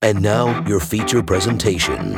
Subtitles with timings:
[0.00, 2.14] And now, your feature presentation.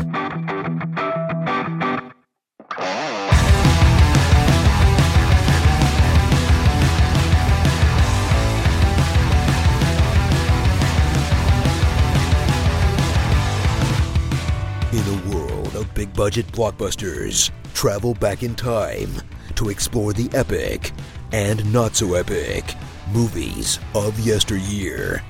[14.93, 19.09] In a world of big budget blockbusters, travel back in time
[19.55, 20.93] to explore the epic
[21.33, 22.75] and not so epic
[23.11, 25.23] movies of yesteryear.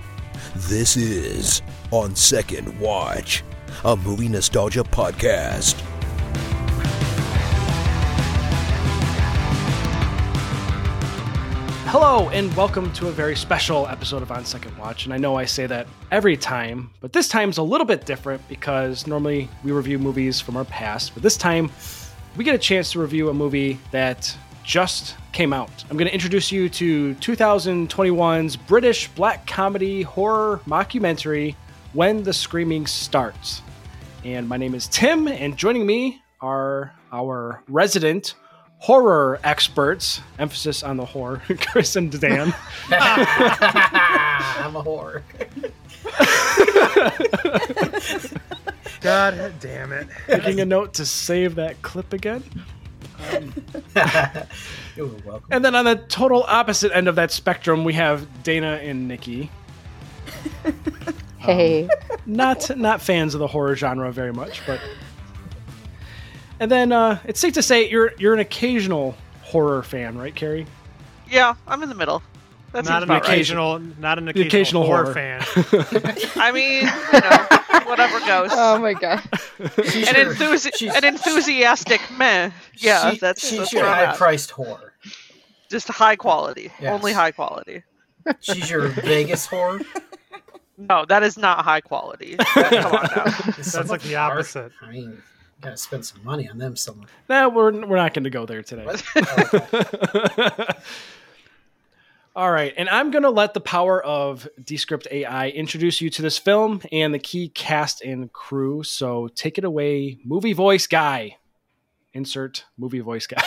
[0.54, 3.44] This is On Second Watch,
[3.84, 5.80] a movie nostalgia podcast.
[11.92, 15.06] Hello, and welcome to a very special episode of On Second Watch.
[15.06, 18.46] And I know I say that every time, but this time's a little bit different
[18.48, 21.70] because normally we review movies from our past, but this time
[22.36, 24.36] we get a chance to review a movie that
[24.70, 25.68] just came out.
[25.90, 31.56] I'm going to introduce you to 2021's British black comedy horror mockumentary,
[31.92, 33.62] When the Screaming Starts.
[34.24, 38.34] And my name is Tim, and joining me are our resident
[38.78, 42.54] horror experts, emphasis on the horror, Chris and Dan.
[42.92, 45.22] I'm a whore.
[49.00, 50.06] God damn it.
[50.28, 52.44] Making a note to save that clip again.
[54.96, 55.44] You're welcome.
[55.50, 59.50] And then on the total opposite end of that spectrum, we have Dana and Nikki.
[61.38, 61.88] Hey,
[62.26, 64.78] Not not fans of the horror genre very much, but
[66.60, 70.66] and then uh, it's safe to say you're you're an occasional horror fan, right, Carrie?
[71.30, 72.22] Yeah, I'm in the middle.
[72.72, 73.32] That's Not seems an about right.
[73.32, 75.14] occasional, not an occasional, occasional horror, horror.
[75.14, 76.26] fan.
[76.36, 78.50] I mean, you know, whatever goes.
[78.52, 79.22] oh my god.
[79.84, 82.52] She's an, your, enthusi- she's- an enthusiastic man.
[82.76, 84.08] Yeah, she- that's, she's that's your where at.
[84.10, 84.90] high-priced whore.
[85.68, 86.70] Just high quality.
[86.80, 86.92] Yes.
[86.92, 87.82] Only high quality.
[88.40, 89.84] She's your Vegas whore.
[90.76, 92.36] No, that is not high quality.
[92.38, 93.24] Come on now.
[93.56, 94.72] That's like the opposite.
[94.82, 95.22] I mean,
[95.60, 97.08] gotta spend some money on them somewhere.
[97.28, 98.86] No, we're we're not going to go there today.
[102.40, 106.22] All right, and I'm going to let the power of Descript AI introduce you to
[106.22, 108.82] this film and the key cast and crew.
[108.82, 111.36] So take it away, movie voice guy.
[112.14, 113.44] Insert movie voice guy.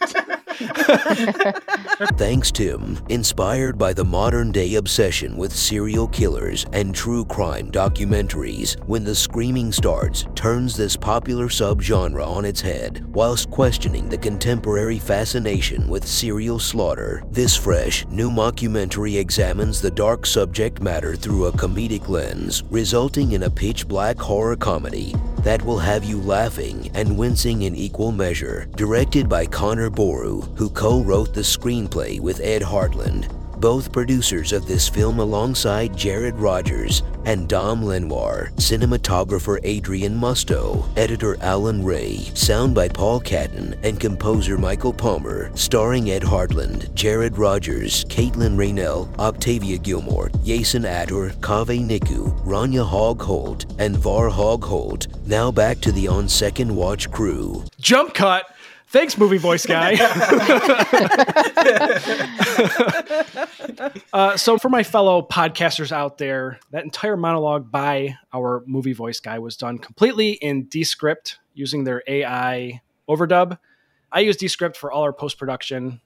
[2.18, 2.98] Thanks, Tim.
[3.08, 9.14] Inspired by the modern day obsession with serial killers and true crime documentaries, When the
[9.14, 16.06] Screaming Starts turns this popular subgenre on its head whilst questioning the contemporary fascination with
[16.06, 17.22] serial slaughter.
[17.30, 23.44] This fresh, new mockumentary examines the dark subject matter through a comedic lens, resulting in
[23.44, 28.66] a pitch black horror comedy that will have you laughing and wincing in equal measure.
[28.76, 33.37] Directed by Conor Boru, who co wrote the screenplay with Ed Hartland.
[33.60, 41.36] Both producers of this film alongside Jared Rogers and Dom Lenoir, cinematographer Adrian Musto, editor
[41.40, 48.04] Alan Ray, sound by Paul Catton, and composer Michael Palmer, starring Ed Hartland, Jared Rogers,
[48.04, 55.08] Caitlin Raynell, Octavia Gilmore, Jason Adder, Kaveh Niku, Rania Hogg Holt, and Var Hogg Holt.
[55.26, 57.64] Now back to the On Second Watch crew.
[57.80, 58.46] Jump cut.
[58.90, 59.96] Thanks, movie voice guy.
[64.12, 69.20] uh, so, for my fellow podcasters out there, that entire monologue by our movie voice
[69.20, 73.58] guy was done completely in Descript using their AI overdub.
[74.10, 76.00] I use Descript for all our post production.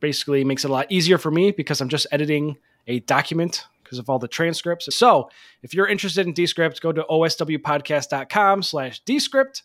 [0.00, 2.56] Basically, makes it a lot easier for me because I'm just editing
[2.86, 4.94] a document because of all the transcripts.
[4.94, 5.28] So,
[5.62, 9.64] if you're interested in Descript, go to oswpodcast.com slash Descript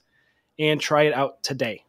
[0.57, 1.85] and try it out today.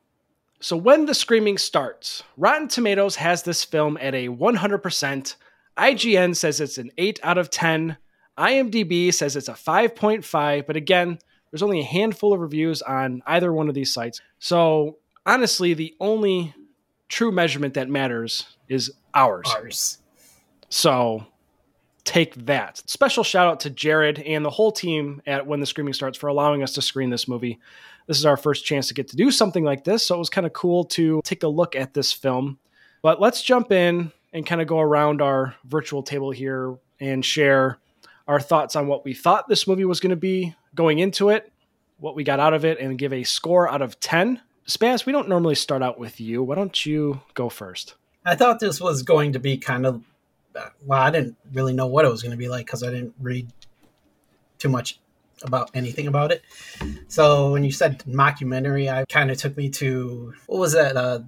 [0.61, 5.35] So, when the screaming starts, Rotten Tomatoes has this film at a 100%.
[5.81, 7.97] IGN says it's an 8 out of 10.
[8.39, 10.67] IMDb says it's a 5.5.
[10.67, 11.19] But again,
[11.51, 14.21] there's only a handful of reviews on either one of these sites.
[14.39, 16.55] So, honestly, the only
[17.09, 19.49] true measurement that matters is ours.
[19.57, 19.99] Ours.
[20.69, 21.27] So
[22.05, 22.83] take that.
[22.87, 26.29] Special shout out to Jared and the whole team at When the Screaming Starts for
[26.29, 27.59] allowing us to screen this movie.
[28.07, 30.31] This is our first chance to get to do something like this, so it was
[30.31, 32.59] kind of cool to take a look at this film.
[33.03, 37.79] But let's jump in and kind of go around our virtual table here and share
[38.29, 41.53] our thoughts on what we thought this movie was going to be going into it,
[41.99, 44.41] what we got out of it, and give a score out of 10.
[44.67, 46.43] Spaz, we don't normally start out with you.
[46.43, 47.95] Why don't you go first?
[48.25, 50.03] I thought this was going to be kind of.
[50.85, 53.15] Well, I didn't really know what it was going to be like because I didn't
[53.21, 53.49] read
[54.59, 55.01] too much
[55.43, 56.43] about anything about it.
[57.09, 60.97] So when you said mockumentary, I kind of took me to what was that?
[60.97, 61.21] Uh,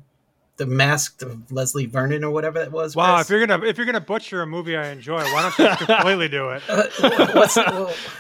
[0.58, 2.94] the mask of Leslie Vernon or whatever that was.
[2.94, 3.26] Wow, Chris?
[3.26, 5.87] if you're gonna if you're gonna butcher a movie I enjoy, why don't you just
[5.87, 6.62] completely do it?
[6.69, 7.56] Uh, what's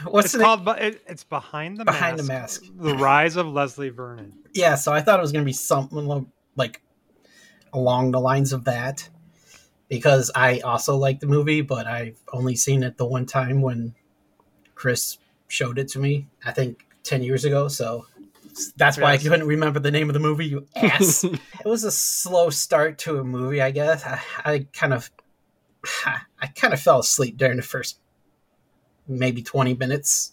[0.04, 0.66] what's It's called.
[0.78, 2.62] It, it's behind the Behind the mask.
[2.62, 2.72] Mask.
[2.78, 4.32] The rise of Leslie Vernon.
[4.54, 6.26] Yeah, so I thought it was going to be something
[6.56, 6.82] like
[7.72, 9.08] along the lines of that
[9.88, 13.94] because I also like the movie, but I've only seen it the one time when
[14.74, 15.18] Chris
[15.48, 16.26] showed it to me.
[16.44, 17.68] I think ten years ago.
[17.68, 18.06] So
[18.76, 19.12] that's why.
[19.12, 20.46] I couldn't remember the name of the movie.
[20.46, 21.24] You ass.
[21.24, 24.04] it was a slow start to a movie, I guess.
[24.04, 25.10] I, I kind of,
[26.06, 27.98] I kind of fell asleep during the first
[29.08, 30.32] maybe twenty minutes.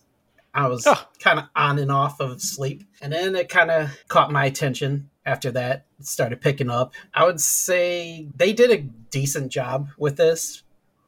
[0.53, 0.99] I was Oh.
[1.19, 5.09] kind of on and off of sleep, and then it kind of caught my attention.
[5.25, 6.93] After that, it started picking up.
[7.13, 8.77] I would say they did a
[9.11, 10.63] decent job with this.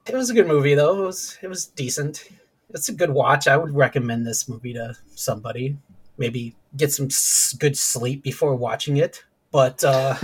[0.05, 1.01] It was a good movie, though.
[1.03, 2.29] It was it was decent.
[2.69, 3.47] It's a good watch.
[3.47, 5.77] I would recommend this movie to somebody.
[6.17, 9.23] Maybe get some s- good sleep before watching it.
[9.51, 10.15] But uh,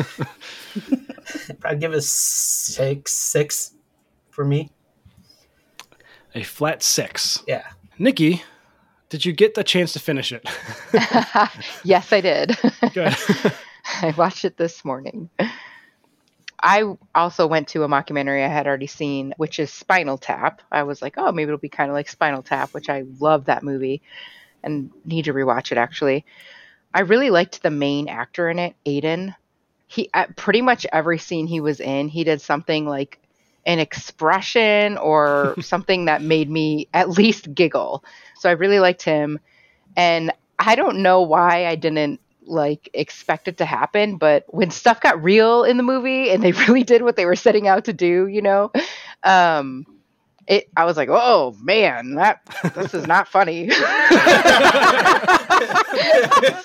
[1.65, 3.73] I'd give it a six, six
[4.29, 4.71] for me.
[6.35, 7.43] A flat six.
[7.47, 7.67] Yeah.
[7.99, 8.43] Nikki,
[9.09, 10.47] did you get the chance to finish it?
[11.83, 12.57] yes, I did.
[12.93, 13.15] Good.
[14.01, 15.29] I watched it this morning.
[16.61, 20.61] I also went to a mockumentary I had already seen, which is Spinal Tap.
[20.71, 23.45] I was like, oh, maybe it'll be kind of like Spinal Tap, which I love
[23.45, 24.01] that movie
[24.63, 26.25] and need to rewatch it actually.
[26.93, 29.35] I really liked the main actor in it, Aiden.
[29.87, 33.19] He at pretty much every scene he was in, he did something like
[33.65, 38.03] an expression or something that made me at least giggle.
[38.35, 39.39] So I really liked him.
[39.95, 45.01] And I don't know why I didn't like expect it to happen, but when stuff
[45.01, 47.93] got real in the movie and they really did what they were setting out to
[47.93, 48.71] do, you know,
[49.23, 49.85] um,
[50.47, 52.41] it I was like, oh man, that
[52.75, 53.69] this is not funny.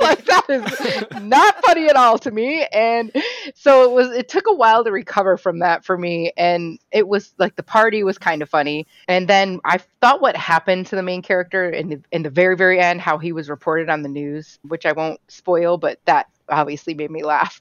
[0.00, 3.10] Like that is not funny at all to me, and
[3.54, 4.10] so it was.
[4.10, 7.62] It took a while to recover from that for me, and it was like the
[7.62, 11.70] party was kind of funny, and then I thought what happened to the main character
[11.70, 14.84] in the in the very very end, how he was reported on the news, which
[14.84, 17.60] I won't spoil, but that obviously made me laugh.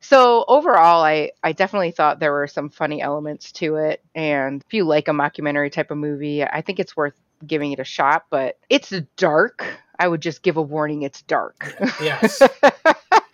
[0.00, 4.02] So overall, I, I definitely thought there were some funny elements to it.
[4.14, 7.14] And if you like a mockumentary type of movie, I think it's worth
[7.46, 8.26] giving it a shot.
[8.30, 9.64] But it's dark.
[9.98, 11.74] I would just give a warning it's dark.
[12.00, 12.40] Yes.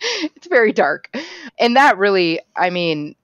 [0.01, 1.15] it's very dark.
[1.59, 3.15] And that really, I mean,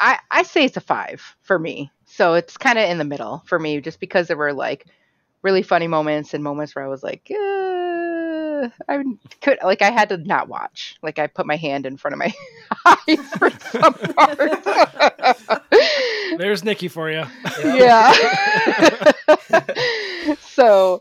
[0.00, 1.90] I, I say it's a five for me.
[2.06, 4.86] So it's kind of in the middle for me, just because there were like
[5.42, 7.36] really funny moments and moments where I was like, eh,
[8.62, 9.02] uh, I
[9.40, 10.96] could like I had to not watch.
[11.02, 12.32] Like I put my hand in front of my
[12.86, 15.46] eyes for some parts.
[16.38, 17.24] There's Nikki for you.
[17.64, 18.12] yeah.
[20.40, 21.00] so,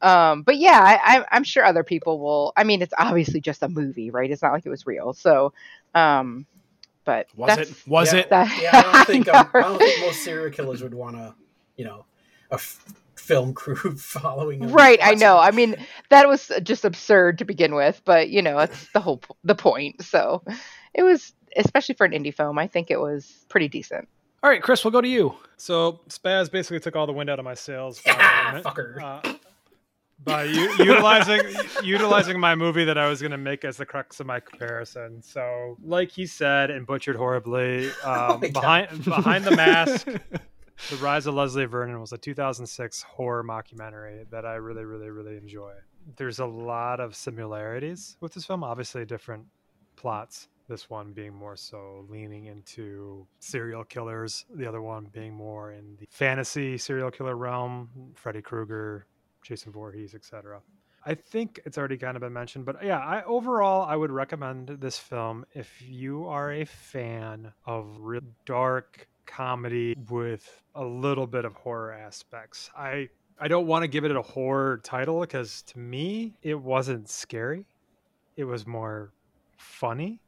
[0.00, 2.52] um, but yeah, I, I, I'm sure other people will.
[2.56, 4.30] I mean, it's obviously just a movie, right?
[4.30, 5.12] It's not like it was real.
[5.12, 5.52] So,
[5.94, 6.46] um,
[7.04, 7.76] but Was that's, it?
[7.88, 8.20] Was Yeah.
[8.20, 8.30] it?
[8.30, 11.16] That, Yeah, I don't think know, um, I don't think most serial killers would want
[11.16, 11.34] to,
[11.76, 12.04] you know,
[12.50, 12.84] a f-
[13.22, 14.72] film crew following them.
[14.72, 15.38] Right, I know.
[15.38, 15.76] I mean,
[16.10, 19.54] that was just absurd to begin with, but you know, it's the whole p- the
[19.54, 20.02] point.
[20.02, 20.42] So,
[20.94, 22.58] it was especially for an indie film.
[22.58, 24.08] I think it was pretty decent.
[24.42, 25.34] All right, Chris, we'll go to you.
[25.56, 28.02] So Spaz basically took all the wind out of my sails.
[28.04, 29.00] Yeah, by, fucker.
[29.00, 29.34] uh,
[30.24, 31.40] by u- utilizing
[31.84, 35.22] utilizing my movie that I was going to make as the crux of my comparison.
[35.22, 38.52] So, like he said and butchered horribly, um, my God.
[38.52, 40.08] behind behind the mask,
[40.90, 45.36] the rise of Leslie Vernon was a 2006 horror mockumentary that I really, really, really
[45.36, 45.72] enjoy.
[46.16, 48.64] There's a lot of similarities with this film.
[48.64, 49.44] Obviously, different
[49.96, 50.48] plots.
[50.68, 55.96] This one being more so leaning into serial killers, the other one being more in
[55.98, 59.06] the fantasy serial killer realm, Freddy Krueger,
[59.42, 60.60] Jason Voorhees, etc.
[61.04, 64.68] I think it's already kind of been mentioned, but yeah, I overall I would recommend
[64.68, 71.44] this film if you are a fan of real dark comedy with a little bit
[71.44, 72.70] of horror aspects.
[72.76, 77.08] I I don't want to give it a horror title because to me it wasn't
[77.08, 77.64] scary.
[78.36, 79.12] It was more
[79.56, 80.20] funny.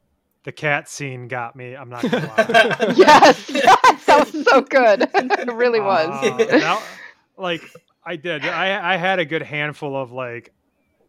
[0.43, 1.75] The cat scene got me.
[1.75, 2.93] I'm not gonna lie.
[2.95, 5.09] yes, yes, that was so good.
[5.13, 6.07] it really was.
[6.07, 6.83] Uh, that-
[7.37, 7.61] like
[8.05, 8.45] I did.
[8.45, 10.53] I I had a good handful of like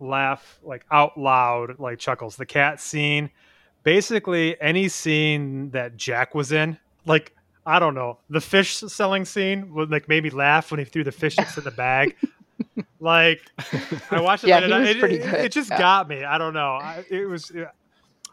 [0.01, 2.37] laugh like out loud like chuckles.
[2.37, 3.31] The cat scene,
[3.83, 7.35] basically any scene that Jack was in, like
[7.67, 11.03] I don't know, the fish selling scene would like made me laugh when he threw
[11.05, 12.15] the fish in the bag.
[13.01, 13.41] like
[14.11, 15.35] I watched it, Yeah, and he was it, pretty it- good.
[15.47, 15.79] it just Yeah.
[15.79, 16.25] got me.
[16.25, 16.75] I don't know.
[16.81, 17.51] I, it was.
[17.55, 17.71] yeah.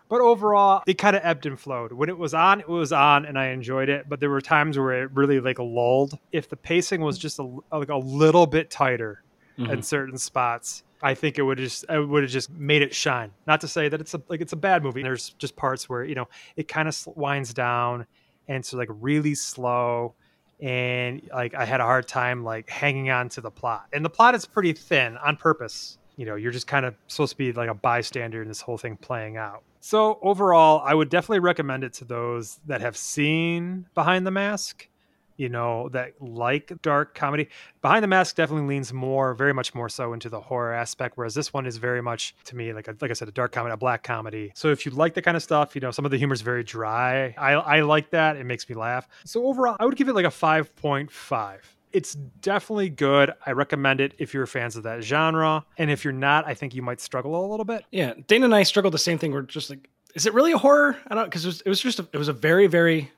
[0.10, 1.92] But overall, it kind of ebbed and flowed.
[1.92, 4.08] When it was on, it was on, and I enjoyed it.
[4.08, 6.20] But there were times where it really like lulled.
[6.32, 9.24] If the pacing was just a, like a little bit tighter,
[9.58, 9.72] Mhm.
[9.72, 10.84] in certain spots.
[11.02, 13.32] I think it would just it would have just made it shine.
[13.46, 15.04] Not to say that it's a like it's a bad movie.
[15.04, 18.06] There's just parts where you know it kind of winds down
[18.48, 20.14] and so like really slow,
[20.60, 23.88] and like I had a hard time like hanging on to the plot.
[23.94, 25.98] And the plot is pretty thin on purpose.
[26.16, 28.78] You know, you're just kind of supposed to be like a bystander in this whole
[28.78, 29.64] thing playing out.
[29.80, 34.88] So overall, I would definitely recommend it to those that have seen Behind the Mask
[35.38, 37.50] you know, that like dark comedy.
[37.82, 41.34] Behind the Mask definitely leans more, very much more so into the horror aspect, whereas
[41.34, 43.74] this one is very much to me like a, like I said, a dark comedy,
[43.74, 44.52] a black comedy.
[44.56, 46.42] So if you like that kind of stuff, you know, some of the humor is
[46.42, 47.36] very dry.
[47.38, 48.38] I I like that.
[48.38, 49.08] It makes me laugh.
[49.26, 51.76] So overall, I would give it like a five point five.
[51.92, 53.34] It's definitely good.
[53.46, 56.74] I recommend it if you're fans of that genre, and if you're not, I think
[56.74, 57.86] you might struggle a little bit.
[57.92, 59.32] Yeah, Dana and I struggled the same thing.
[59.32, 60.98] We're just like, is it really a horror?
[61.08, 63.12] I don't because it was, it was just a, it was a very very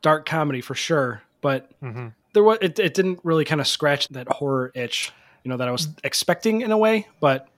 [0.00, 2.08] dark comedy for sure, but Mm-hmm.
[2.32, 5.12] there was it, it didn't really kind of scratch that horror itch,
[5.44, 7.06] you know, that I was expecting in a way.
[7.20, 7.48] But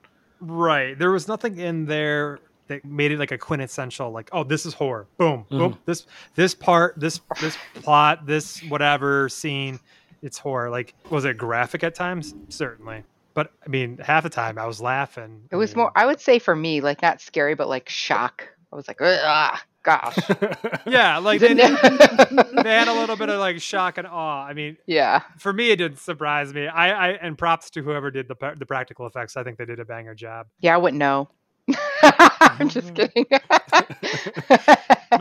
[0.41, 0.99] Right.
[0.99, 4.73] There was nothing in there that made it like a quintessential like oh this is
[4.73, 5.07] horror.
[5.17, 5.45] Boom.
[5.49, 5.77] Boom.
[5.85, 9.79] This this part this this plot this whatever scene
[10.21, 10.69] it's horror.
[10.69, 12.33] Like was it graphic at times?
[12.49, 13.03] Certainly.
[13.33, 15.43] But i mean half the time i was laughing.
[15.51, 17.87] It I was mean, more, I would say for me, like not scary, but like
[17.89, 18.47] shock.
[18.73, 20.17] I was like, ah, gosh.
[20.87, 24.75] yeah like they, they had a little bit of like shock and awe i mean
[24.85, 25.21] yeah.
[25.37, 28.65] for me it didn't surprise me i i and props to whoever did the the
[28.65, 31.29] practical effects i think they did a banger job Yeah, I wouldn't know.
[32.41, 33.25] I'm just kidding.
[33.31, 33.37] no,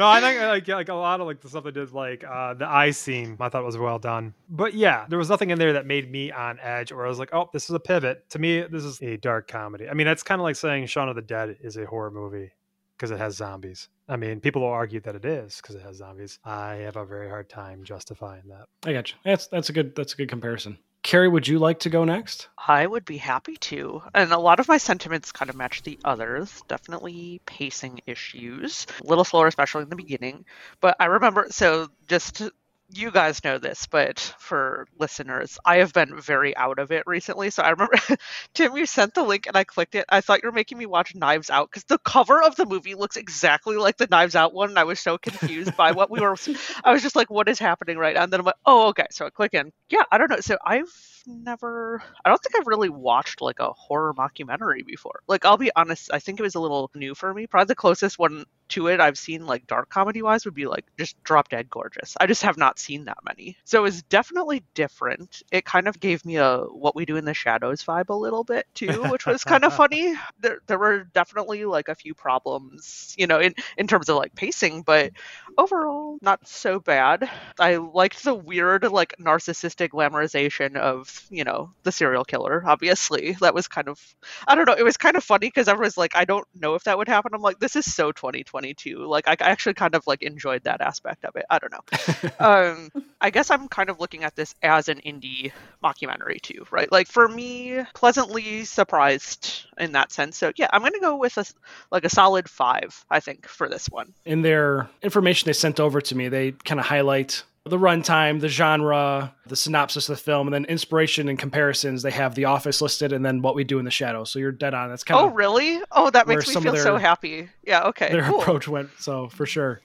[0.07, 2.67] I think like like a lot of like the stuff they did, like uh, the
[2.67, 4.35] eye scene, I thought was well done.
[4.51, 7.19] But yeah, there was nothing in there that made me on edge, or I was
[7.19, 8.29] like, oh, this is a pivot.
[8.31, 9.89] To me, this is a dark comedy.
[9.89, 12.51] I mean, that's kind of like saying Shaun of the Dead is a horror movie
[12.97, 13.89] because it has zombies.
[14.09, 16.39] I mean, people will argue that it is because it has zombies.
[16.45, 18.67] I have a very hard time justifying that.
[18.89, 19.17] I got you.
[19.25, 20.79] That's that's a good that's a good comparison.
[21.05, 22.49] Carrie, would you like to go next?
[22.67, 24.03] I would be happy to.
[24.15, 26.63] And a lot of my sentiments kind of match the others.
[26.67, 28.87] Definitely pacing issues.
[29.03, 30.47] A little slower, especially in the beginning.
[30.81, 32.53] But I remember, so just to,
[32.91, 37.51] you guys know this, but for listeners, I have been very out of it recently.
[37.51, 37.97] So I remember,
[38.55, 40.05] Tim, you sent the link and I clicked it.
[40.09, 42.95] I thought you were making me watch Knives Out because the cover of the movie
[42.95, 44.69] looks exactly like the Knives Out one.
[44.71, 46.37] And I was so confused by what we were.
[46.85, 48.25] I was just like, what is happening right now?
[48.25, 49.07] And then I'm like, oh, okay.
[49.11, 49.73] So I click in.
[49.89, 50.41] Yeah, I don't know.
[50.41, 50.93] So I've
[51.27, 55.21] never I don't think I've really watched like a horror mockumentary before.
[55.27, 57.47] Like I'll be honest, I think it was a little new for me.
[57.47, 60.85] Probably the closest one to it I've seen like dark comedy wise would be like
[60.99, 62.17] just Drop Dead Gorgeous.
[62.21, 63.57] I just have not seen that many.
[63.65, 65.43] So it was definitely different.
[65.51, 68.45] It kind of gave me a what we do in the shadows vibe a little
[68.45, 70.15] bit too, which was kind of funny.
[70.41, 74.35] There there were definitely like a few problems, you know, in in terms of like
[74.35, 75.13] pacing, but
[75.59, 77.29] overall not so bad.
[77.59, 83.37] I liked the weird like narcissistic glamorization of, you know, the serial killer, obviously.
[83.41, 84.01] That was kind of
[84.47, 86.85] I don't know, it was kind of funny because everyone's like, I don't know if
[86.85, 87.33] that would happen.
[87.35, 88.13] I'm like, this is so
[88.55, 89.07] 2022.
[89.07, 91.45] Like I, actually kind of like enjoyed that aspect of it.
[91.51, 92.31] I don't know.
[92.47, 96.91] um I guess I'm kind of looking at this as an indie mockumentary too, right?
[96.91, 100.37] Like for me, pleasantly surprised in that sense.
[100.39, 101.45] So yeah, I'm gonna go with a
[101.91, 104.15] like a solid five, I think, for this one.
[104.25, 108.49] In their information they sent over to me, they kind of highlight the runtime, the
[108.49, 112.03] genre, the synopsis of the film, and then inspiration and comparisons.
[112.03, 114.31] They have The Office listed, and then What We Do in the Shadows.
[114.31, 114.91] So you're dead on.
[114.91, 115.81] That's kind Oh of oh really?
[115.93, 117.49] Oh, that makes me some of feel so happy.
[117.65, 117.85] Yeah.
[117.85, 118.11] Okay.
[118.13, 118.41] their cool.
[118.41, 118.91] approach went.
[118.99, 119.81] So for sure.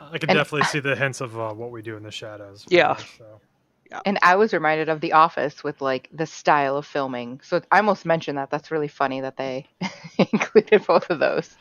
[0.00, 2.64] I can And- definitely see the hints of uh, what we do in the shadows.
[2.64, 2.94] for Yeah.
[2.94, 3.40] this, so.
[4.06, 7.40] And I was reminded of The Office with like the style of filming.
[7.42, 8.50] So I almost mentioned that.
[8.50, 9.66] That's really funny that they
[10.32, 11.54] included both of those.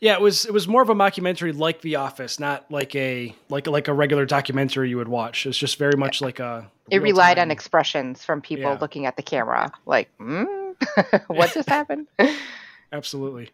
[0.00, 3.34] Yeah, it was it was more of a mockumentary like The Office, not like a
[3.48, 5.46] like like a regular documentary you would watch.
[5.46, 6.70] It's just very much like a.
[6.90, 8.78] It relied on expressions from people Yeah.
[8.80, 10.74] looking at the camera, like, mm?
[11.26, 12.06] what just happened?
[12.92, 13.50] Absolutely.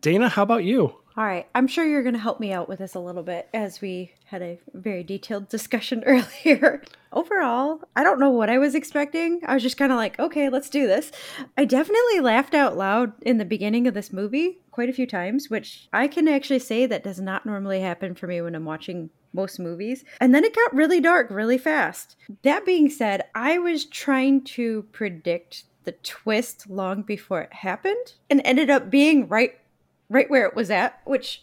[0.00, 0.96] Dana, how about you?
[1.16, 3.48] All right, I'm sure you're going to help me out with this a little bit
[3.54, 6.82] as we had a very detailed discussion earlier.
[7.12, 9.40] Overall, I don't know what I was expecting.
[9.46, 11.12] I was just kind of like, okay, let's do this.
[11.56, 15.48] I definitely laughed out loud in the beginning of this movie quite a few times,
[15.48, 19.10] which I can actually say that does not normally happen for me when I'm watching
[19.32, 20.04] most movies.
[20.20, 22.16] And then it got really dark really fast.
[22.42, 28.40] That being said, I was trying to predict the twist long before it happened and
[28.44, 29.54] ended up being right
[30.14, 31.42] right where it was at, which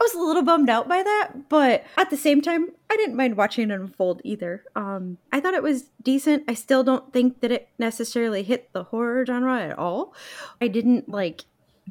[0.00, 3.16] I was a little bummed out by that, but at the same time, I didn't
[3.16, 4.64] mind watching it unfold either.
[4.76, 6.44] Um, I thought it was decent.
[6.48, 10.14] I still don't think that it necessarily hit the horror genre at all.
[10.60, 11.42] I didn't like,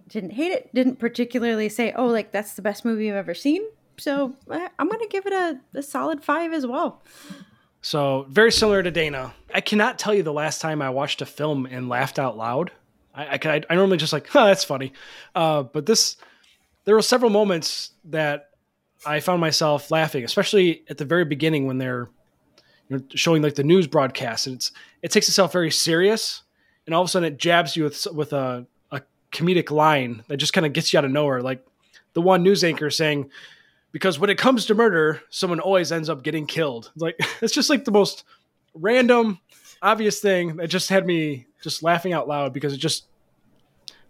[0.07, 0.73] didn't hate it.
[0.73, 3.61] Didn't particularly say, "Oh, like that's the best movie I've ever seen."
[3.97, 7.01] So I- I'm gonna give it a, a solid five as well.
[7.81, 9.33] So very similar to Dana.
[9.53, 12.71] I cannot tell you the last time I watched a film and laughed out loud.
[13.17, 14.93] I I, I normally just like, that's funny.
[15.35, 16.17] Uh, but this,
[16.85, 18.51] there were several moments that
[19.05, 22.09] I found myself laughing, especially at the very beginning when they're
[22.89, 24.71] you know, showing like the news broadcast, and it's
[25.01, 26.43] it takes itself very serious,
[26.85, 30.37] and all of a sudden it jabs you with with a, a comedic line that
[30.37, 31.65] just kind of gets you out of nowhere, like
[32.13, 33.29] the one news anchor saying,
[33.91, 37.69] "Because when it comes to murder, someone always ends up getting killed." Like it's just
[37.69, 38.23] like the most
[38.73, 39.39] random,
[39.81, 43.05] obvious thing that just had me just laughing out loud because it just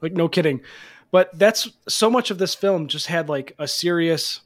[0.01, 0.61] like no kidding.
[1.11, 4.41] But that's so much of this film just had like a serious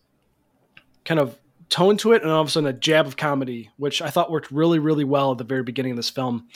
[1.06, 1.38] kind of
[1.70, 4.30] tone to it, and all of a sudden a jab of comedy, which I thought
[4.30, 6.48] worked really, really well at the very beginning of this film.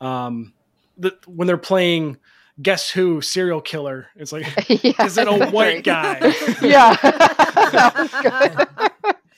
[0.00, 0.54] Um,
[0.96, 2.18] the, when they're playing
[2.60, 4.46] Guess Who serial killer, it's like,
[4.82, 6.32] yeah, is it a white guy?
[6.62, 6.96] Yeah.
[7.72, 8.10] That was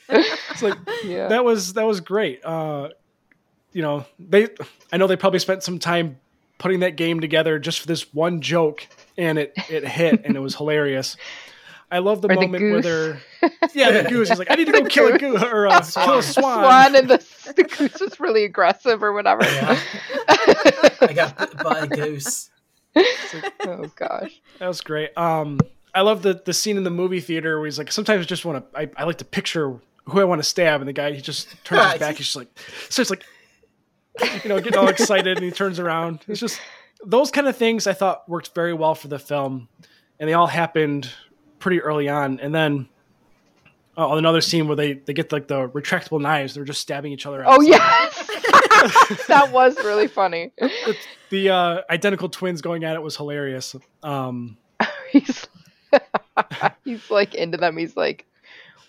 [0.08, 0.24] good.
[0.50, 1.28] It's like yeah.
[1.28, 2.44] that was that was great.
[2.44, 2.88] Uh,
[3.72, 4.48] you know, they
[4.92, 6.18] I know they probably spent some time
[6.58, 8.86] putting that game together just for this one joke,
[9.18, 11.16] and it it hit, and it was hilarious.
[11.90, 13.22] I love the Or the moment where goose.
[13.40, 14.30] they're yeah the goose.
[14.30, 15.40] is like, I need to go The kill a goose.
[15.40, 16.64] goose or uh, kill a swan.
[16.64, 19.44] Swan and the, the goose was really aggressive or whatever.
[19.44, 19.78] Yeah.
[20.28, 22.50] I got bit by a goose.
[22.96, 24.40] oh gosh.
[24.58, 25.16] That was great.
[25.16, 25.60] Um,
[25.94, 28.44] I love the the scene in the movie theater where he's like, sometimes I just
[28.44, 28.78] want to.
[28.78, 31.48] I, I like to picture who I want to stab, and the guy he just
[31.64, 32.16] turns his back.
[32.16, 32.48] He's just like,
[32.88, 33.24] so it's like,
[34.20, 36.20] you know, getting all excited, and he turns around.
[36.28, 36.60] It's just
[37.04, 39.68] those kind of things I thought worked very well for the film,
[40.18, 41.10] and they all happened
[41.58, 42.40] pretty early on.
[42.40, 42.88] And then
[43.96, 46.54] oh, another scene where they they get like the retractable knives.
[46.54, 47.44] They're just stabbing each other.
[47.46, 47.66] Oh outside.
[47.68, 49.26] yes.
[49.28, 50.52] that was really funny.
[51.30, 53.74] the uh, identical twins going at it was hilarious.
[54.02, 54.56] Um,
[55.10, 55.46] He's
[56.84, 57.76] he's like into them.
[57.76, 58.26] He's like,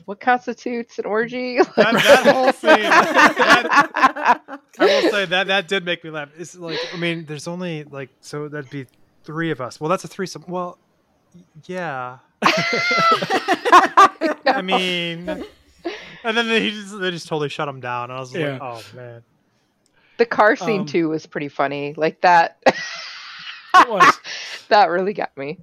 [0.05, 1.57] what constitutes an orgy?
[1.57, 2.81] That, that whole scene.
[2.83, 6.29] that- I will say that that did make me laugh.
[6.37, 8.85] It's like I mean, there's only like so that'd be
[9.23, 9.79] three of us.
[9.79, 10.43] Well, that's a threesome.
[10.47, 10.77] Well,
[11.33, 12.17] y- yeah.
[14.47, 15.27] I mean,
[16.23, 18.05] and then they just they just totally shut him down.
[18.11, 18.53] And I was Yeah.
[18.53, 19.23] like, oh man.
[20.17, 21.93] the car scene Um, too was pretty funny.
[21.97, 22.57] Like that.
[22.67, 24.19] it was.
[24.69, 25.59] that really got me.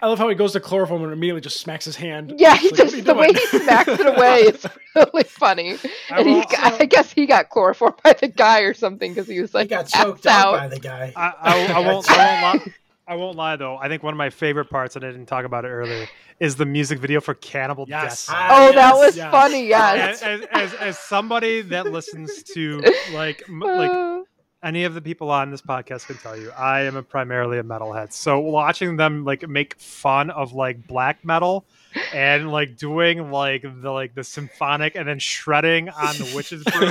[0.00, 2.34] I love how he goes to chloroform and immediately just smacks his hand.
[2.38, 4.66] Yeah, he like, what are you just, the way he smacks it away is
[4.96, 5.78] really funny.
[6.10, 9.12] I And he, will got, I guess he got chloroform by the guy or something
[9.14, 10.58] because he was like He like got choked out out.
[10.60, 11.12] by the guy.
[11.16, 12.10] I, I, I won't.
[12.10, 12.72] I won't lie.
[13.06, 13.76] I won't lie though.
[13.76, 16.06] I think one of my favorite parts, and I didn't talk about it earlier,
[16.40, 18.26] is the music video for Cannibal Yes.
[18.26, 18.36] Death.
[18.50, 19.30] Oh, that was yes.
[19.30, 19.66] funny.
[19.68, 20.22] Yes.
[20.22, 24.22] as, as, as, as somebody that listens to like m- like Uh,
[24.64, 27.62] any of the people on this podcast can tell you, I am a primarily a
[27.62, 28.12] metalhead.
[28.12, 31.66] So watching them like make fun of like black metal
[32.12, 36.86] and like doing like the like the symphonic and then shredding on the witches brew,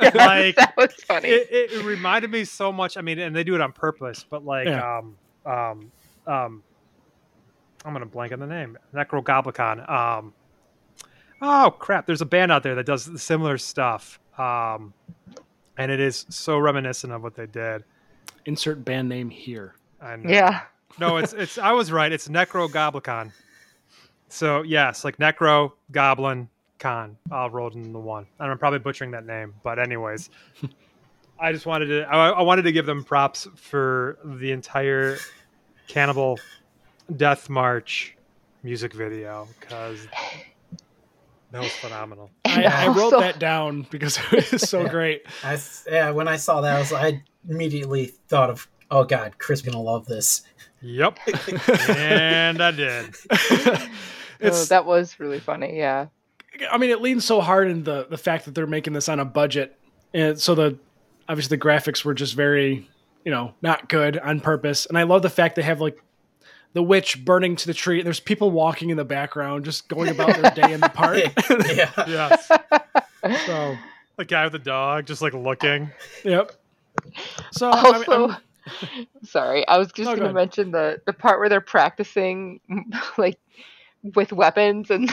[0.00, 1.28] yes, like that was funny.
[1.28, 2.96] it, it, it reminded me so much.
[2.96, 4.98] I mean, and they do it on purpose, but like Yeah.
[4.98, 5.92] um um
[6.26, 6.62] um
[7.84, 8.76] I'm gonna blank on the name.
[8.94, 9.88] Nekrogoblikon.
[9.88, 10.32] Um
[11.42, 14.18] oh crap, there's a band out there that does similar stuff.
[14.38, 14.94] Um
[15.78, 17.84] and it is so reminiscent of what they did.
[18.44, 19.76] Insert band name here.
[20.00, 20.62] And yeah.
[20.98, 22.12] no, it's it's I was right.
[22.12, 23.32] It's Nekrogoblikon.
[24.28, 28.26] So yes, like Necro Goblin Con, all rolled the one.
[28.38, 30.30] And I'm probably butchering that name, but anyways,
[31.40, 35.16] I just wanted to I, I wanted to give them props for the entire
[35.86, 36.38] Cannibal
[37.16, 38.16] Death March
[38.62, 40.06] music video because
[41.52, 42.30] that was phenomenal.
[42.44, 45.22] I, I wrote Also- that down because it was so great.
[45.44, 49.38] I s- yeah, when I saw that, I was I immediately thought of, oh god,
[49.38, 50.42] Chris gonna love this.
[50.80, 51.18] Yep,
[51.88, 53.14] and I did.
[54.40, 55.76] Oh, that was really funny.
[55.76, 56.06] Yeah.
[56.70, 59.18] I mean, it leans so hard in the the fact that they're making this on
[59.18, 59.76] a budget,
[60.14, 60.78] and so the
[61.28, 62.88] obviously the graphics were just very,
[63.24, 64.86] you know, not good on purpose.
[64.86, 66.00] And I love the fact they have like
[66.74, 68.02] the witch burning to the tree.
[68.02, 71.18] There's people walking in the background, just going about their day in the park.
[71.74, 72.46] yeah, Yes,
[73.46, 73.76] so,
[74.16, 75.90] the guy with the dog just like looking.
[76.24, 76.52] yep.
[77.52, 78.36] So Also, I'm-
[79.24, 82.60] sorry, I was just No, go going to mention the the part where they're practicing
[83.18, 83.38] like
[84.14, 85.08] with weapons and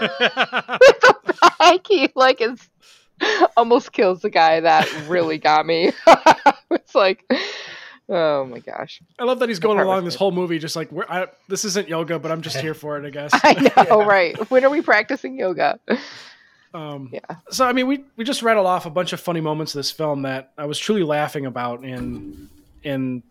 [0.00, 2.68] the bike he like is
[3.56, 4.60] almost kills the guy.
[4.60, 5.92] That really got me.
[6.70, 7.24] it's like,
[8.12, 11.06] oh my gosh, I love that he's going along this whole movie just like we're,
[11.08, 13.30] I, this isn't yoga, but I'm just here for it, I guess.
[13.42, 13.52] I
[13.88, 14.06] know, Yeah.
[14.06, 14.50] right?
[14.50, 15.78] When are we practicing yoga?
[16.74, 17.20] Um, Yeah.
[17.50, 19.90] So I mean, we we just rattled off a bunch of funny moments of this
[19.90, 22.48] film that I was truly laughing about, and
[22.84, 23.22] and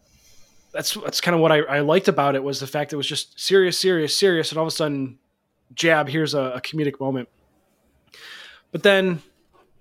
[0.73, 3.07] that's that's kind of what I, I liked about it was the fact it was
[3.07, 5.19] just serious, serious, serious, and all of a sudden,
[5.73, 7.29] jab, here's a, a comedic moment.
[8.71, 9.21] But then,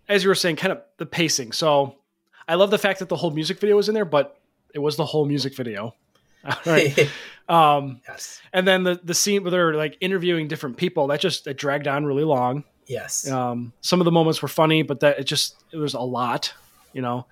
[0.09, 1.53] as you were saying, kind of the pacing.
[1.53, 1.97] So
[2.49, 4.40] I love the fact that the whole music video was in there, but
[4.75, 5.95] it was the whole music video.
[6.67, 7.09] right.
[7.51, 8.41] Um, yes.
[8.53, 11.89] and then the the scene where they're like interviewing different people that just it dragged
[11.89, 12.63] on really long.
[12.87, 13.29] Yes.
[13.29, 16.55] Um, some of the moments were funny, but that it just it was a lot,
[16.93, 17.27] you know.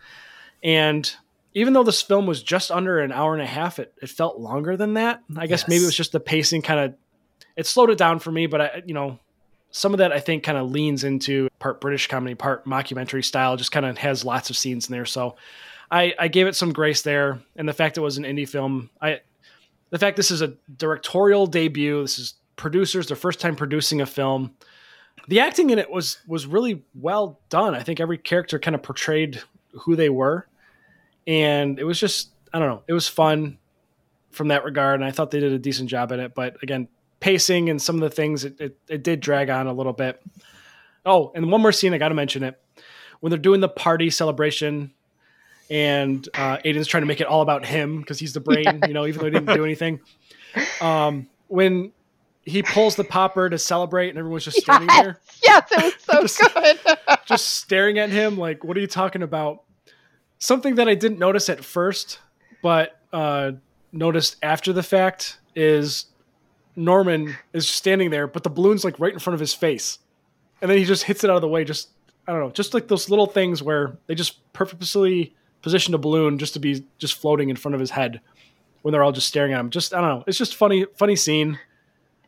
[0.61, 1.09] And
[1.55, 4.41] even though this film was just under an hour and a half, it, it felt
[4.41, 5.23] longer than that.
[5.37, 6.95] I guess maybe it was just the pacing kind of
[7.57, 9.21] it slowed it down for me, but I you know
[9.71, 13.57] some of that I think kind of leans into part British comedy, part mockumentary style.
[13.57, 15.37] Just kind of has lots of scenes in there, so
[15.91, 17.41] I, I gave it some grace there.
[17.57, 19.21] And the fact it was an indie film, I
[19.91, 22.03] the fact this is a directorial debut.
[22.03, 24.55] This is producers their first time producing a film.
[25.29, 27.75] The acting in it was was really well done.
[27.75, 30.47] I think every character kind of portrayed who they were,
[31.27, 32.83] and it was just I don't know.
[32.87, 33.59] It was fun
[34.31, 36.35] from that regard, and I thought they did a decent job in it.
[36.35, 36.89] But again,
[37.21, 40.23] pacing and some of the things it, it, it did drag on a little bit.
[41.05, 42.61] Oh, and one more scene I got to mention it
[43.21, 44.93] when they're doing the party celebration
[45.71, 48.95] and uh, Aiden's trying to make it all about him because he's the brain, you
[48.95, 50.01] know, even though he didn't do anything.
[50.81, 51.93] Um, when
[52.43, 56.49] he pulls the popper to celebrate and everyone's just standing there, Yes, it was so
[56.55, 57.19] Just- good.
[57.27, 59.63] just staring at him like, what are you talking about?
[60.39, 62.19] Something that I didn't notice at first,
[62.63, 63.53] but uh,
[63.93, 66.07] noticed after the fact is
[66.75, 69.99] Norman is standing there, but the balloon's like right in front of his face.
[70.63, 71.63] And then he just hits it out of the way.
[71.65, 71.91] Just,
[72.27, 76.39] I don't know, just like those little things where they just purposely positioned a balloon
[76.39, 78.21] just to be just floating in front of his head
[78.83, 79.71] when they're all just staring at him.
[79.71, 80.25] Just, I don't know.
[80.27, 81.59] It's just funny, funny scene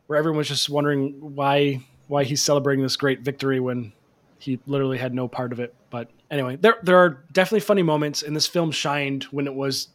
[0.07, 3.93] where everyone's just wondering why, why he's celebrating this great victory when
[4.39, 5.75] he literally had no part of it.
[5.91, 9.89] But anyway, there, there are definitely funny moments and this film shined when it was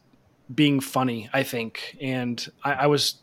[0.52, 1.96] being funny, I think.
[2.00, 3.16] And I, I was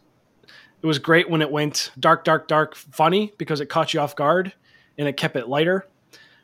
[0.82, 4.17] it was great when it went dark, dark, dark, funny because it caught you off
[4.17, 4.52] guard
[4.97, 5.88] and it kept it lighter.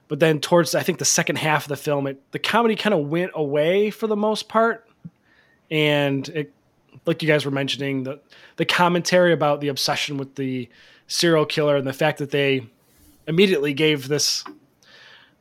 [0.09, 2.93] But then towards I think the second half of the film, it the comedy kind
[2.93, 4.85] of went away for the most part,
[5.71, 6.53] and it
[7.05, 8.19] like you guys were mentioning the
[8.57, 10.67] the commentary about the obsession with the
[11.07, 12.67] serial killer and the fact that they
[13.27, 14.43] immediately gave this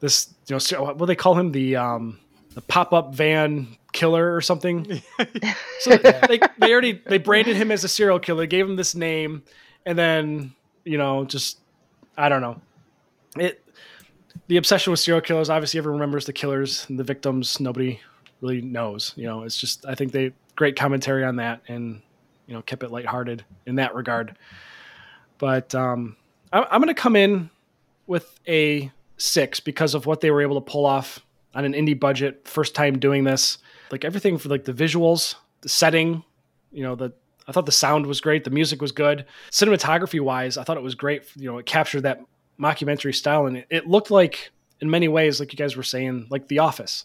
[0.00, 2.18] this you know what do they call him the um
[2.54, 5.00] the pop up van killer or something.
[5.80, 9.42] so they, they already they branded him as a serial killer, gave him this name,
[9.86, 10.52] and then
[10.84, 11.58] you know just
[12.16, 12.60] I don't know
[13.36, 13.64] it.
[14.48, 15.50] The obsession with serial killers.
[15.50, 17.60] Obviously, everyone remembers the killers and the victims.
[17.60, 18.00] Nobody
[18.40, 19.12] really knows.
[19.16, 22.00] You know, it's just I think they great commentary on that and
[22.46, 24.36] you know kept it lighthearted in that regard.
[25.38, 26.16] But um,
[26.52, 27.50] I'm, I'm going to come in
[28.06, 31.20] with a six because of what they were able to pull off
[31.54, 33.58] on an indie budget, first time doing this.
[33.90, 36.24] Like everything for like the visuals, the setting,
[36.72, 37.12] you know, the
[37.46, 39.24] I thought the sound was great, the music was good.
[39.50, 41.24] Cinematography wise, I thought it was great.
[41.36, 42.20] You know, it captured that
[42.60, 46.26] mockumentary style and it, it looked like in many ways, like you guys were saying,
[46.30, 47.04] like The Office.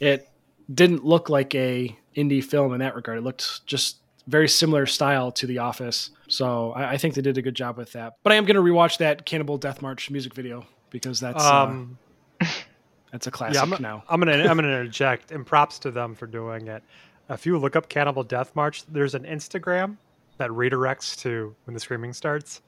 [0.00, 0.28] It
[0.72, 3.18] didn't look like a indie film in that regard.
[3.18, 6.10] It looked just very similar style to The Office.
[6.28, 8.14] So I, I think they did a good job with that.
[8.22, 11.64] But I am going to rewatch that Cannibal Death March music video because that's uh,
[11.64, 11.98] Um,
[13.12, 14.02] that's a classic yeah, I'm, now.
[14.08, 16.82] I'm gonna I'm gonna interject and props to them for doing it.
[17.28, 19.96] If you look up Cannibal Death March, there's an Instagram
[20.38, 22.62] that redirects to when the screaming starts.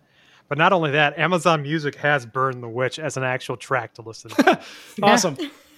[0.48, 4.02] But not only that, Amazon Music has "Burn the Witch" as an actual track to
[4.02, 4.60] listen to.
[5.02, 5.36] Awesome.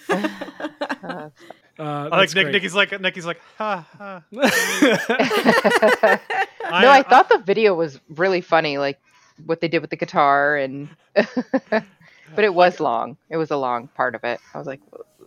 [0.09, 1.29] Uh,
[1.79, 2.51] Uh, I like Nick, great.
[2.51, 4.21] Nicky's like Nicky's like ha ha.
[4.31, 4.39] no,
[6.91, 8.99] I thought the video was really funny, like
[9.47, 13.17] what they did with the guitar, and but it was long.
[13.29, 14.39] It was a long part of it.
[14.53, 14.81] I was like,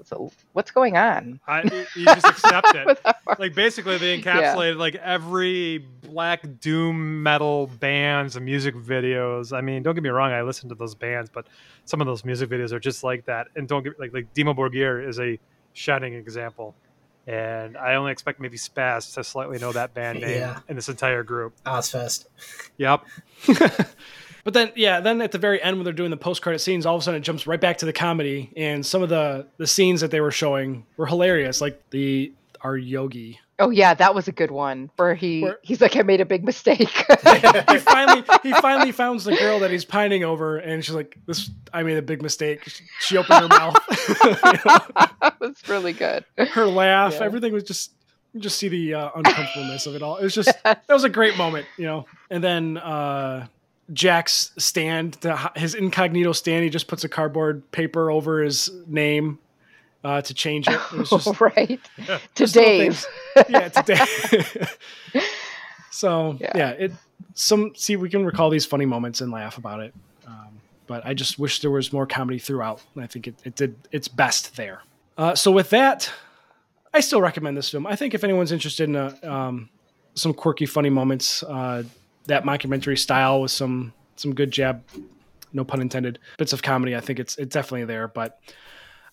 [0.04, 1.40] so what's going on?
[1.46, 1.62] I,
[1.96, 2.86] you just accept it.
[2.86, 3.40] with that part?
[3.40, 9.82] like basically they encapsulated like every black doom metal bands and music videos i mean
[9.82, 11.46] don't get me wrong i listen to those bands but
[11.86, 14.54] some of those music videos are just like that and don't get like like Dimmu
[14.54, 15.38] Borgir is a
[15.72, 16.74] shining example
[17.26, 20.60] and i only expect maybe spaz to slightly know that band name Yeah.
[20.68, 22.26] in this entire group Ozzfest.
[22.76, 23.02] yep
[24.44, 26.84] But then, yeah, then at the very end when they're doing the post credit scenes,
[26.86, 29.46] all of a sudden it jumps right back to the comedy, and some of the
[29.56, 33.40] the scenes that they were showing were hilarious, like the our yogi.
[33.58, 36.24] Oh yeah, that was a good one where he Where- he's like, I made a
[36.26, 36.88] big mistake.
[37.70, 41.50] he finally he finally finds the girl that he's pining over, and she's like, "This
[41.72, 46.24] I made a big mistake." She, she opened her mouth, that was really good.
[46.36, 47.22] her laugh, Yeah.
[47.24, 47.92] everything was just
[48.32, 50.16] you just see the uh, uncomfortableness of it all.
[50.16, 52.06] It was just that was a great moment, you know.
[52.30, 53.46] And then uh,
[53.92, 59.38] Jack's stand, the, his incognito stand, he just puts a cardboard paper over his name
[60.02, 60.80] uh, to change it.
[60.92, 61.80] It was just right.
[62.06, 63.04] To just Dave.
[63.34, 63.46] things.
[63.48, 64.04] yeah, today.
[65.90, 66.52] so yeah.
[66.54, 66.70] Yeah.
[66.70, 66.92] it
[67.34, 69.94] some see we can recall these funny moments and laugh about it.
[70.26, 72.82] Um, but I just wish there was more comedy throughout.
[72.96, 74.82] I think it, it did its best there.
[75.16, 76.10] Uh, so with that,
[76.92, 77.86] I still recommend this film.
[77.86, 79.68] I think if anyone's interested in a, um,
[80.14, 81.84] some quirky, funny moments, uh,
[82.26, 84.82] that mockumentary style with some some good jab,
[85.52, 88.08] no pun intended, bits of comedy, I think it's it's definitely there.
[88.08, 88.40] But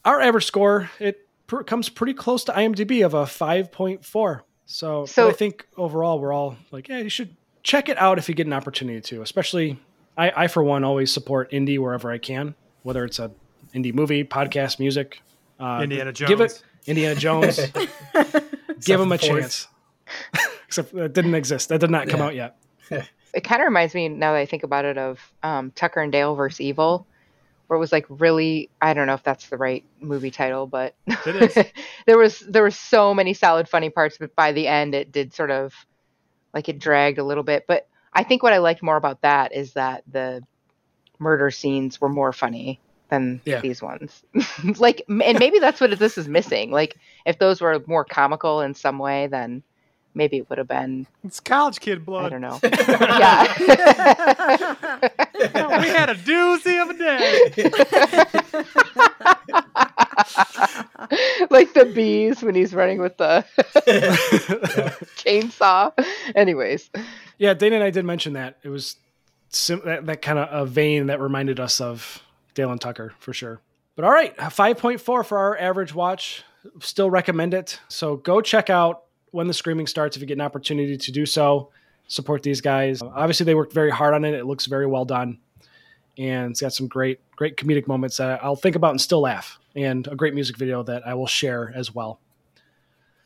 [0.06, 4.44] our average score it pr- comes pretty close to IMDb of a five point four.
[4.66, 8.30] So, So- I think overall we're all like, yeah, you should check it out if
[8.30, 9.22] you get an opportunity to.
[9.22, 9.78] Especially,
[10.18, 13.32] I, I for one always support indie wherever I can, whether it's a
[13.76, 15.22] indie movie, podcast, music.
[15.60, 16.30] Uh, Indiana Jones.
[16.30, 17.60] Give it Indiana Jones.
[18.86, 19.22] give him a fourth.
[19.22, 19.68] chance.
[20.68, 21.70] Except that didn't exist.
[21.70, 22.26] That did not come Yeah.
[22.26, 22.56] out yet.
[23.34, 26.12] It kind of reminds me now that I think about it of um, Tucker and
[26.12, 27.08] Dale versus Evil,
[27.68, 30.96] where it was like really I don't know if that's the right movie title, but
[32.06, 35.34] there was there were so many solid funny parts, but by the end it did
[35.34, 35.74] sort of
[36.54, 37.64] like it dragged a little bit.
[37.70, 40.42] But I think what I liked more about that is that the
[41.20, 43.62] murder scenes were more funny than Yeah.
[43.62, 44.24] these ones.
[44.80, 46.72] like, and maybe that's what this is missing.
[46.72, 49.64] Like, if those were more comical in some way, then
[50.14, 51.08] maybe it would have been.
[51.24, 52.26] It's college kid blood.
[52.26, 52.60] I don't know.
[52.64, 53.44] yeah.
[55.82, 57.52] we had a doozy of a day.
[61.50, 63.46] like the bees when he's running with the
[65.18, 65.92] chainsaw.
[66.36, 66.90] Anyways,
[67.38, 68.58] Yeah, Dana and I did mention that.
[68.64, 68.98] It was
[69.50, 72.22] sim- that, that kind of a vein that reminded us of
[72.54, 73.62] Dale and Tucker for sure.
[73.96, 76.44] But all right, 5.4 for our average watch.
[76.80, 77.80] Still recommend it.
[77.88, 81.26] So go check out when the screaming starts if you get an opportunity to do
[81.26, 81.70] so.
[82.08, 83.02] Support these guys.
[83.02, 84.34] Obviously, they worked very hard on it.
[84.34, 85.40] It looks very well done.
[86.18, 89.60] And it's got some great, great comedic moments that I'll think about and still laugh.
[89.76, 92.20] And a great music video that I will share as well.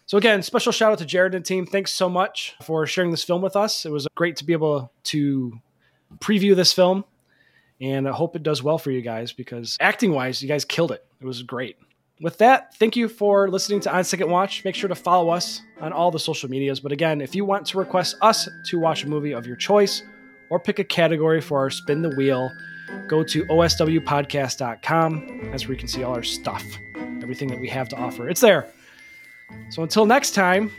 [0.07, 1.65] So again, special shout out to Jared and team.
[1.65, 3.87] Thanks so much for sharing this film with us.
[3.87, 5.59] It was great to be able to
[6.19, 7.05] preview this film,
[7.81, 10.91] and I hope it does well for you guys because acting wise, you guys killed
[10.91, 11.03] it.
[11.19, 11.77] It was great.
[12.21, 14.63] With that, thank you for listening to On Second Watch.
[14.63, 16.79] Make sure to follow us on all the social medias.
[16.79, 20.01] But again, if you want to request us to watch a movie of your choice
[20.49, 22.49] or pick a category for our spin the wheel,
[23.09, 25.49] go to oswpodcast.com.
[25.51, 26.63] That's where you can see all our stuff,
[27.21, 28.29] everything that we have to offer.
[28.29, 28.71] It's there.
[29.71, 30.71] So until next time,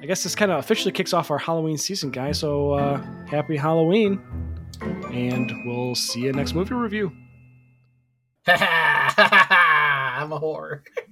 [0.00, 2.38] I guess this kind of officially kicks off our Halloween season, guys.
[2.38, 4.20] So uh, happy Halloween,
[5.10, 7.10] and we'll see you next movie review.
[10.26, 10.80] I'm a whore.